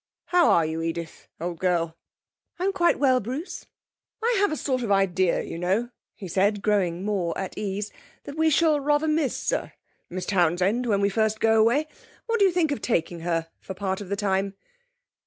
[0.25, 1.95] 'How are you, Edith, old girl?'
[2.57, 3.67] 'I'm quite well, Bruce.'
[4.23, 7.91] 'I have a sort of idea, as you know,' he said, growing more at ease,
[8.23, 9.73] 'that we shall rather miss a
[10.09, 11.87] Miss Townsend, when we first go away.
[12.25, 14.55] What do you think of taking her for part of the time?'